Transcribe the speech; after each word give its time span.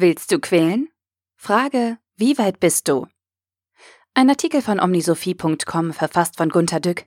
Willst 0.00 0.30
du 0.30 0.38
quälen? 0.38 0.90
Frage, 1.34 1.98
wie 2.16 2.38
weit 2.38 2.60
bist 2.60 2.86
du? 2.86 3.08
Ein 4.14 4.30
Artikel 4.30 4.62
von 4.62 4.78
omnisophie.com 4.78 5.92
verfasst 5.92 6.36
von 6.36 6.50
Gunter 6.50 6.78
Dück. 6.78 7.06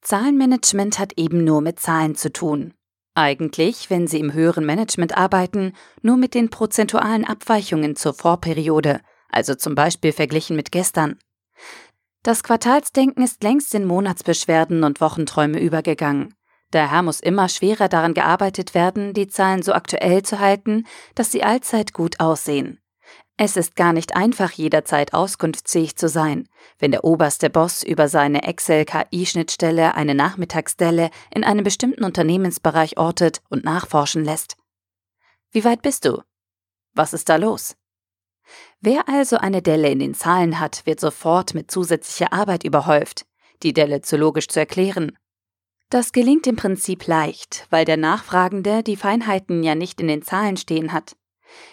Zahlenmanagement 0.00 0.98
hat 0.98 1.12
eben 1.16 1.44
nur 1.44 1.60
mit 1.60 1.78
Zahlen 1.78 2.16
zu 2.16 2.32
tun. 2.32 2.74
Eigentlich, 3.14 3.88
wenn 3.88 4.08
Sie 4.08 4.18
im 4.18 4.32
höheren 4.32 4.66
Management 4.66 5.16
arbeiten, 5.16 5.74
nur 6.02 6.16
mit 6.16 6.34
den 6.34 6.50
prozentualen 6.50 7.24
Abweichungen 7.24 7.94
zur 7.94 8.14
Vorperiode, 8.14 9.00
also 9.28 9.54
zum 9.54 9.76
Beispiel 9.76 10.10
verglichen 10.10 10.56
mit 10.56 10.72
gestern. 10.72 11.20
Das 12.24 12.42
Quartalsdenken 12.42 13.22
ist 13.22 13.44
längst 13.44 13.72
in 13.76 13.84
Monatsbeschwerden 13.84 14.82
und 14.82 15.00
Wochenträume 15.00 15.60
übergegangen. 15.60 16.34
Daher 16.74 17.02
muss 17.02 17.20
immer 17.20 17.48
schwerer 17.48 17.88
daran 17.88 18.14
gearbeitet 18.14 18.74
werden, 18.74 19.14
die 19.14 19.28
Zahlen 19.28 19.62
so 19.62 19.74
aktuell 19.74 20.24
zu 20.24 20.40
halten, 20.40 20.88
dass 21.14 21.30
sie 21.30 21.44
allzeit 21.44 21.92
gut 21.92 22.18
aussehen. 22.18 22.80
Es 23.36 23.56
ist 23.56 23.76
gar 23.76 23.92
nicht 23.92 24.16
einfach, 24.16 24.50
jederzeit 24.50 25.14
auskunftsfähig 25.14 25.94
zu 25.94 26.08
sein, 26.08 26.48
wenn 26.80 26.90
der 26.90 27.04
oberste 27.04 27.48
Boss 27.48 27.84
über 27.84 28.08
seine 28.08 28.42
Excel-KI-Schnittstelle 28.42 29.94
eine 29.94 30.16
Nachmittagsdelle 30.16 31.10
in 31.32 31.44
einem 31.44 31.62
bestimmten 31.62 32.02
Unternehmensbereich 32.02 32.98
ortet 32.98 33.40
und 33.50 33.64
nachforschen 33.64 34.24
lässt. 34.24 34.56
Wie 35.52 35.64
weit 35.64 35.80
bist 35.80 36.04
du? 36.04 36.22
Was 36.92 37.12
ist 37.12 37.28
da 37.28 37.36
los? 37.36 37.76
Wer 38.80 39.08
also 39.08 39.36
eine 39.36 39.62
Delle 39.62 39.90
in 39.90 40.00
den 40.00 40.14
Zahlen 40.14 40.58
hat, 40.58 40.84
wird 40.86 40.98
sofort 40.98 41.54
mit 41.54 41.70
zusätzlicher 41.70 42.32
Arbeit 42.32 42.64
überhäuft, 42.64 43.26
die 43.62 43.72
Delle 43.72 44.02
zu 44.02 44.16
logisch 44.16 44.48
zu 44.48 44.58
erklären 44.58 45.16
das 45.94 46.10
gelingt 46.10 46.48
im 46.48 46.56
Prinzip 46.56 47.06
leicht, 47.06 47.68
weil 47.70 47.84
der 47.84 47.96
Nachfragende 47.96 48.82
die 48.82 48.96
Feinheiten 48.96 49.62
ja 49.62 49.76
nicht 49.76 50.00
in 50.00 50.08
den 50.08 50.22
Zahlen 50.22 50.56
stehen 50.56 50.92
hat. 50.92 51.14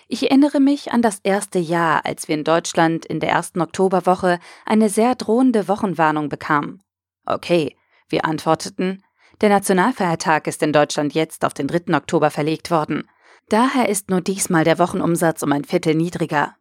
Ich 0.07 0.29
erinnere 0.29 0.59
mich 0.59 0.91
an 0.91 1.01
das 1.01 1.17
erste 1.23 1.57
Jahr, 1.57 2.05
als 2.05 2.27
wir 2.27 2.35
in 2.35 2.43
Deutschland 2.43 3.03
in 3.03 3.19
der 3.19 3.31
ersten 3.31 3.61
Oktoberwoche 3.61 4.37
eine 4.63 4.89
sehr 4.89 5.15
drohende 5.15 5.67
Wochenwarnung 5.67 6.29
bekamen. 6.29 6.83
Okay, 7.25 7.75
wir 8.09 8.23
antworteten, 8.25 9.03
der 9.41 9.49
Nationalfeiertag 9.49 10.45
ist 10.45 10.61
in 10.61 10.71
Deutschland 10.71 11.15
jetzt 11.15 11.43
auf 11.43 11.55
den 11.55 11.67
3. 11.67 11.95
Oktober 11.97 12.29
verlegt 12.29 12.69
worden. 12.69 13.09
Daher 13.49 13.89
ist 13.89 14.11
nur 14.11 14.21
diesmal 14.21 14.63
der 14.63 14.77
Wochenumsatz 14.77 15.41
um 15.41 15.51
ein 15.51 15.63
Viertel 15.63 15.95
niedriger. 15.95 16.55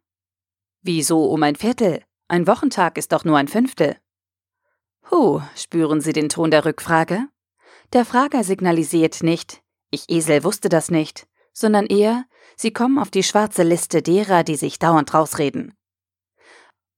Wieso 0.81 1.25
um 1.25 1.43
ein 1.43 1.55
Viertel? 1.55 2.01
Ein 2.27 2.47
Wochentag 2.47 2.97
ist 2.97 3.11
doch 3.11 3.23
nur 3.23 3.37
ein 3.37 3.47
Fünftel. 3.47 3.97
Huh, 5.11 5.41
spüren 5.55 6.01
Sie 6.01 6.13
den 6.13 6.29
Ton 6.29 6.49
der 6.49 6.65
Rückfrage? 6.65 7.27
Der 7.93 8.05
Frager 8.05 8.45
signalisiert 8.45 9.21
nicht, 9.21 9.61
ich 9.89 10.09
Esel 10.09 10.45
wusste 10.45 10.69
das 10.69 10.89
nicht, 10.89 11.27
sondern 11.51 11.85
eher, 11.85 12.23
sie 12.55 12.71
kommen 12.71 12.97
auf 12.97 13.11
die 13.11 13.23
schwarze 13.23 13.63
Liste 13.63 14.01
derer, 14.01 14.43
die 14.45 14.55
sich 14.55 14.79
dauernd 14.79 15.13
rausreden. 15.13 15.73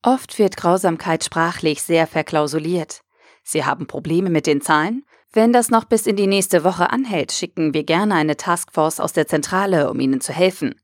Oft 0.03 0.37
wird 0.37 0.55
Grausamkeit 0.55 1.23
sprachlich 1.23 1.81
sehr 1.81 2.05
verklausuliert. 2.05 3.01
Sie 3.43 3.65
haben 3.65 3.87
Probleme 3.87 4.29
mit 4.29 4.45
den 4.45 4.61
Zahlen? 4.61 5.03
Wenn 5.31 5.51
das 5.51 5.71
noch 5.71 5.85
bis 5.85 6.05
in 6.05 6.15
die 6.15 6.27
nächste 6.27 6.63
Woche 6.63 6.91
anhält, 6.91 7.31
schicken 7.31 7.73
wir 7.73 7.83
gerne 7.85 8.13
eine 8.13 8.37
Taskforce 8.37 8.99
aus 8.99 9.13
der 9.13 9.25
Zentrale, 9.25 9.89
um 9.89 9.99
Ihnen 9.99 10.21
zu 10.21 10.31
helfen. 10.31 10.75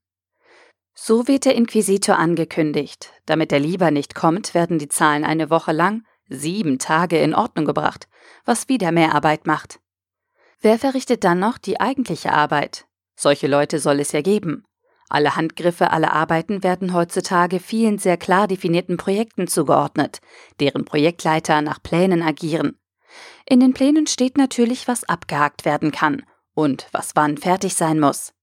So 0.95 1.27
wird 1.27 1.45
der 1.45 1.55
Inquisitor 1.55 2.17
angekündigt. 2.17 3.13
Damit 3.27 3.51
er 3.51 3.59
lieber 3.59 3.91
nicht 3.91 4.15
kommt, 4.15 4.55
werden 4.55 4.79
die 4.79 4.89
Zahlen 4.89 5.23
eine 5.23 5.51
Woche 5.51 5.71
lang, 5.71 6.03
sieben 6.29 6.79
Tage 6.79 7.19
in 7.19 7.35
Ordnung 7.35 7.65
gebracht, 7.65 8.07
was 8.43 8.69
wieder 8.69 8.91
mehr 8.91 9.13
Arbeit 9.13 9.45
macht. 9.45 9.79
Wer 10.61 10.77
verrichtet 10.77 11.23
dann 11.23 11.39
noch 11.39 11.57
die 11.57 11.79
eigentliche 11.79 12.33
Arbeit? 12.33 12.85
Solche 13.15 13.47
Leute 13.47 13.79
soll 13.79 13.99
es 13.99 14.11
ja 14.11 14.21
geben. 14.21 14.65
Alle 15.07 15.35
Handgriffe, 15.35 15.91
alle 15.91 16.11
Arbeiten 16.11 16.63
werden 16.63 16.93
heutzutage 16.93 17.59
vielen 17.59 17.97
sehr 17.97 18.17
klar 18.17 18.47
definierten 18.47 18.97
Projekten 18.97 19.47
zugeordnet, 19.47 20.19
deren 20.59 20.85
Projektleiter 20.85 21.61
nach 21.61 21.81
Plänen 21.81 22.21
agieren. 22.21 22.77
In 23.45 23.59
den 23.59 23.73
Plänen 23.73 24.05
steht 24.05 24.37
natürlich, 24.37 24.87
was 24.87 25.03
abgehakt 25.05 25.65
werden 25.65 25.91
kann 25.91 26.23
und 26.53 26.87
was 26.91 27.15
wann 27.15 27.37
fertig 27.37 27.73
sein 27.73 27.99
muss. 27.99 28.33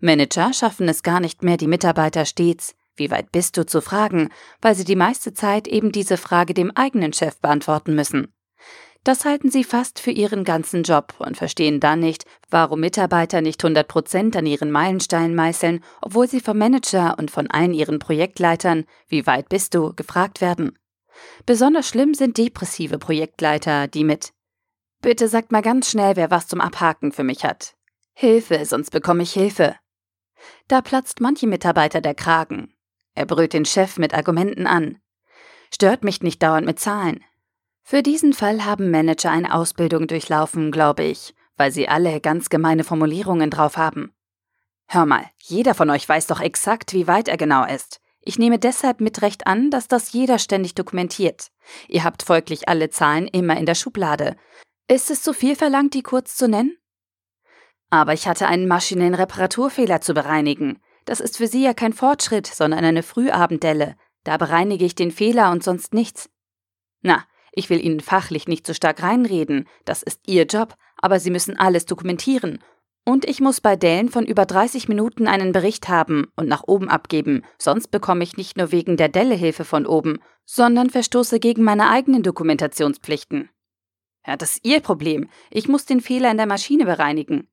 Manager 0.00 0.52
schaffen 0.52 0.88
es 0.88 1.02
gar 1.02 1.20
nicht 1.20 1.42
mehr, 1.42 1.56
die 1.56 1.68
Mitarbeiter 1.68 2.24
stets, 2.24 2.74
wie 2.96 3.10
weit 3.10 3.30
bist 3.30 3.56
du 3.56 3.64
zu 3.64 3.80
fragen, 3.80 4.30
weil 4.60 4.74
sie 4.74 4.84
die 4.84 4.96
meiste 4.96 5.34
Zeit 5.34 5.68
eben 5.68 5.92
diese 5.92 6.16
Frage 6.16 6.54
dem 6.54 6.72
eigenen 6.74 7.12
Chef 7.12 7.38
beantworten 7.38 7.94
müssen. 7.94 8.32
Das 9.08 9.24
halten 9.24 9.50
sie 9.50 9.64
fast 9.64 10.00
für 10.00 10.10
ihren 10.10 10.44
ganzen 10.44 10.82
Job 10.82 11.14
und 11.16 11.38
verstehen 11.38 11.80
dann 11.80 12.00
nicht, 12.00 12.26
warum 12.50 12.80
Mitarbeiter 12.80 13.40
nicht 13.40 13.64
100 13.64 13.88
Prozent 13.88 14.36
an 14.36 14.44
ihren 14.44 14.70
Meilensteinen 14.70 15.34
meißeln, 15.34 15.82
obwohl 16.02 16.28
sie 16.28 16.40
vom 16.40 16.58
Manager 16.58 17.16
und 17.18 17.30
von 17.30 17.50
allen 17.50 17.72
ihren 17.72 18.00
Projektleitern, 18.00 18.84
wie 19.08 19.26
weit 19.26 19.48
bist 19.48 19.72
du, 19.72 19.94
gefragt 19.94 20.42
werden. 20.42 20.78
Besonders 21.46 21.88
schlimm 21.88 22.12
sind 22.12 22.36
depressive 22.36 22.98
Projektleiter, 22.98 23.88
die 23.88 24.04
mit 24.04 24.34
Bitte 25.00 25.28
sagt 25.28 25.52
mal 25.52 25.62
ganz 25.62 25.90
schnell, 25.90 26.16
wer 26.16 26.30
was 26.30 26.46
zum 26.46 26.60
Abhaken 26.60 27.10
für 27.10 27.24
mich 27.24 27.46
hat. 27.46 27.76
Hilfe, 28.12 28.62
sonst 28.66 28.90
bekomme 28.90 29.22
ich 29.22 29.32
Hilfe. 29.32 29.74
Da 30.66 30.82
platzt 30.82 31.22
manche 31.22 31.46
Mitarbeiter 31.46 32.02
der 32.02 32.14
Kragen. 32.14 32.74
Er 33.14 33.24
brüllt 33.24 33.54
den 33.54 33.64
Chef 33.64 33.96
mit 33.96 34.12
Argumenten 34.12 34.66
an. 34.66 35.00
Stört 35.72 36.04
mich 36.04 36.20
nicht 36.20 36.42
dauernd 36.42 36.66
mit 36.66 36.78
Zahlen. 36.78 37.24
Für 37.90 38.02
diesen 38.02 38.34
Fall 38.34 38.66
haben 38.66 38.90
Manager 38.90 39.30
eine 39.30 39.54
Ausbildung 39.54 40.08
durchlaufen, 40.08 40.70
glaube 40.70 41.04
ich, 41.04 41.34
weil 41.56 41.72
sie 41.72 41.88
alle 41.88 42.20
ganz 42.20 42.50
gemeine 42.50 42.84
Formulierungen 42.84 43.48
drauf 43.48 43.78
haben. 43.78 44.12
Hör 44.88 45.06
mal, 45.06 45.24
jeder 45.38 45.72
von 45.72 45.88
euch 45.88 46.06
weiß 46.06 46.26
doch 46.26 46.40
exakt, 46.40 46.92
wie 46.92 47.06
weit 47.06 47.28
er 47.28 47.38
genau 47.38 47.64
ist. 47.64 48.02
Ich 48.20 48.38
nehme 48.38 48.58
deshalb 48.58 49.00
mit 49.00 49.22
Recht 49.22 49.46
an, 49.46 49.70
dass 49.70 49.88
das 49.88 50.12
jeder 50.12 50.38
ständig 50.38 50.74
dokumentiert. 50.74 51.48
Ihr 51.88 52.04
habt 52.04 52.22
folglich 52.22 52.68
alle 52.68 52.90
Zahlen 52.90 53.26
immer 53.26 53.56
in 53.56 53.64
der 53.64 53.74
Schublade. 53.74 54.36
Ist 54.86 55.10
es 55.10 55.22
zu 55.22 55.32
viel 55.32 55.56
verlangt, 55.56 55.94
die 55.94 56.02
kurz 56.02 56.36
zu 56.36 56.46
nennen? 56.46 56.76
Aber 57.88 58.12
ich 58.12 58.28
hatte 58.28 58.48
einen 58.48 58.68
maschinellen 58.68 59.14
Reparaturfehler 59.14 60.02
zu 60.02 60.12
bereinigen. 60.12 60.78
Das 61.06 61.20
ist 61.20 61.38
für 61.38 61.46
Sie 61.46 61.64
ja 61.64 61.72
kein 61.72 61.94
Fortschritt, 61.94 62.48
sondern 62.48 62.84
eine 62.84 63.02
Frühabenddelle. 63.02 63.96
Da 64.24 64.36
bereinige 64.36 64.84
ich 64.84 64.94
den 64.94 65.10
Fehler 65.10 65.50
und 65.52 65.64
sonst 65.64 65.94
nichts. 65.94 66.28
Na, 67.00 67.24
ich 67.52 67.70
will 67.70 67.84
Ihnen 67.84 68.00
fachlich 68.00 68.48
nicht 68.48 68.66
so 68.66 68.74
stark 68.74 69.02
reinreden, 69.02 69.68
das 69.84 70.02
ist 70.02 70.20
Ihr 70.26 70.44
Job, 70.44 70.74
aber 70.96 71.20
Sie 71.20 71.30
müssen 71.30 71.58
alles 71.58 71.86
dokumentieren. 71.86 72.58
Und 73.04 73.24
ich 73.24 73.40
muss 73.40 73.62
bei 73.62 73.74
Dellen 73.74 74.10
von 74.10 74.26
über 74.26 74.44
30 74.44 74.88
Minuten 74.88 75.28
einen 75.28 75.52
Bericht 75.52 75.88
haben 75.88 76.26
und 76.36 76.46
nach 76.46 76.64
oben 76.66 76.90
abgeben, 76.90 77.42
sonst 77.56 77.88
bekomme 77.88 78.22
ich 78.22 78.36
nicht 78.36 78.58
nur 78.58 78.70
wegen 78.70 78.98
der 78.98 79.08
Delle 79.08 79.34
Hilfe 79.34 79.64
von 79.64 79.86
oben, 79.86 80.18
sondern 80.44 80.90
verstoße 80.90 81.40
gegen 81.40 81.64
meine 81.64 81.88
eigenen 81.88 82.22
Dokumentationspflichten. 82.22 83.48
Ja, 84.26 84.36
das 84.36 84.56
ist 84.56 84.66
Ihr 84.66 84.80
Problem. 84.80 85.28
Ich 85.50 85.68
muss 85.68 85.86
den 85.86 86.02
Fehler 86.02 86.30
in 86.30 86.36
der 86.36 86.46
Maschine 86.46 86.84
bereinigen. 86.84 87.48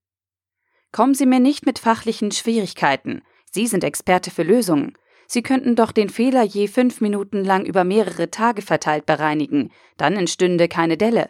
Kommen 0.91 1.13
Sie 1.13 1.25
mir 1.25 1.39
nicht 1.39 1.65
mit 1.65 1.79
fachlichen 1.79 2.31
Schwierigkeiten. 2.31 3.21
Sie 3.49 3.67
sind 3.67 3.85
Experte 3.85 4.31
für 4.31 4.43
Lösungen. 4.43 4.97
Sie 5.27 5.41
könnten 5.41 5.75
doch 5.75 5.91
den 5.91 6.09
Fehler 6.09 6.43
je 6.43 6.67
fünf 6.67 7.01
Minuten 7.01 7.43
lang 7.43 7.65
über 7.65 7.83
mehrere 7.83 8.29
Tage 8.29 8.61
verteilt 8.61 9.05
bereinigen, 9.05 9.71
dann 9.97 10.13
entstünde 10.13 10.67
keine 10.67 10.97
Delle. 10.97 11.29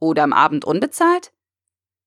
Oder 0.00 0.24
am 0.24 0.32
Abend 0.32 0.64
unbezahlt? 0.64 1.32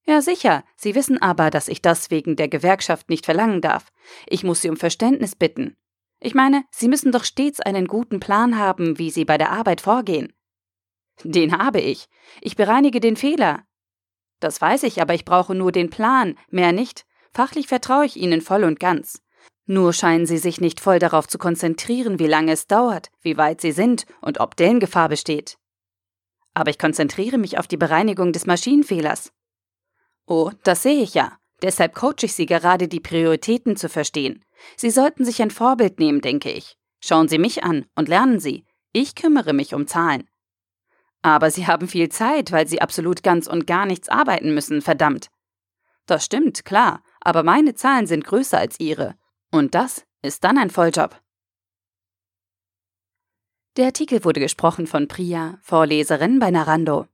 Ja, 0.06 0.22
sicher. 0.22 0.64
Sie 0.76 0.96
wissen 0.96 1.22
aber, 1.22 1.50
dass 1.50 1.68
ich 1.68 1.82
das 1.82 2.10
wegen 2.10 2.36
der 2.36 2.48
Gewerkschaft 2.48 3.10
nicht 3.10 3.26
verlangen 3.26 3.62
darf. 3.62 3.92
Ich 4.28 4.44
muss 4.44 4.62
Sie 4.62 4.70
um 4.70 4.78
Verständnis 4.78 5.36
bitten. 5.36 5.78
Ich 6.20 6.36
meine, 6.36 6.64
Sie 6.72 6.88
müssen 6.88 7.12
doch 7.12 7.24
stets 7.24 7.60
einen 7.60 7.88
guten 7.88 8.20
Plan 8.20 8.58
haben, 8.58 8.98
wie 8.98 9.12
Sie 9.12 9.26
bei 9.26 9.38
der 9.38 9.52
Arbeit 9.52 9.82
vorgehen. 9.82 10.34
Den 11.24 11.58
habe 11.58 11.82
ich. 11.82 12.08
Ich 12.42 12.56
bereinige 12.56 13.00
den 13.00 13.16
Fehler. 13.16 13.66
Das 14.40 14.60
weiß 14.60 14.84
ich, 14.84 15.02
aber 15.02 15.14
ich 15.14 15.26
brauche 15.26 15.54
nur 15.54 15.72
den 15.72 15.90
Plan, 15.90 16.38
mehr 16.50 16.72
nicht. 16.72 17.06
Fachlich 17.32 17.68
vertraue 17.68 18.06
ich 18.06 18.18
Ihnen 18.18 18.42
voll 18.42 18.64
und 18.64 18.80
ganz. 18.80 19.22
Nur 19.72 19.94
scheinen 19.94 20.26
sie 20.26 20.38
sich 20.38 20.60
nicht 20.60 20.82
voll 20.82 21.00
darauf 21.00 21.30
zu 21.30 21.38
konzentrieren, 21.38 22.20
wie 22.20 22.28
lange 22.28 22.52
es 22.52 22.68
dauert, 22.68 23.10
wie 23.22 23.38
weit 23.38 23.62
sie 23.62 23.72
sind 23.72 24.06
und 24.20 24.42
ob 24.42 24.58
Dellengefahr 24.58 25.08
besteht. 25.08 25.58
Aber 26.54 26.72
ich 26.72 26.78
konzentriere 26.78 27.38
mich 27.38 27.58
auf 27.58 27.70
die 27.70 27.78
Bereinigung 27.78 28.34
des 28.34 28.46
Maschinenfehlers. 28.46 29.32
Oh, 30.28 30.52
das 30.66 30.84
sehe 30.84 31.02
ich 31.02 31.14
ja. 31.14 31.38
Deshalb 31.62 31.96
coache 31.96 32.24
ich 32.24 32.34
Sie 32.34 32.48
gerade, 32.48 32.90
die 32.90 33.00
Prioritäten 33.00 33.78
zu 33.78 33.88
verstehen. 33.88 34.44
Sie 34.76 34.90
sollten 34.90 35.24
sich 35.24 35.42
ein 35.42 35.52
Vorbild 35.52 36.00
nehmen, 36.00 36.20
denke 36.20 36.52
ich. 36.52 36.76
Schauen 37.00 37.30
Sie 37.30 37.38
mich 37.38 37.64
an 37.64 37.86
und 37.96 38.10
lernen 38.10 38.42
Sie. 38.42 38.66
Ich 38.92 39.16
kümmere 39.16 39.54
mich 39.54 39.74
um 39.74 39.88
Zahlen. 39.88 40.30
Aber 41.22 41.50
Sie 41.50 41.66
haben 41.68 41.88
viel 41.88 42.10
Zeit, 42.10 42.52
weil 42.52 42.68
Sie 42.68 42.82
absolut 42.82 43.24
ganz 43.24 43.48
und 43.48 43.68
gar 43.68 43.86
nichts 43.86 44.10
arbeiten 44.10 44.54
müssen, 44.54 44.82
verdammt. 44.82 45.30
Das 46.08 46.26
stimmt, 46.26 46.66
klar, 46.66 47.02
aber 47.22 47.44
meine 47.44 47.74
Zahlen 47.74 48.06
sind 48.06 48.26
größer 48.26 48.58
als 48.58 48.78
Ihre. 48.78 49.16
Und 49.52 49.76
das 49.76 50.06
ist 50.22 50.44
dann 50.44 50.58
ein 50.58 50.70
Volljob. 50.70 51.22
Der 53.78 53.86
Artikel 53.86 54.24
wurde 54.24 54.40
gesprochen 54.40 54.88
von 54.88 55.08
Priya, 55.08 55.58
Vorleserin 55.62 56.40
bei 56.40 56.52
Narando. 56.52 57.08